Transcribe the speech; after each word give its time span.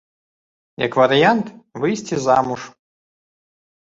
Як 0.85 0.93
варыянт, 0.99 1.51
выйсці 1.83 2.15
замуж. 2.25 2.61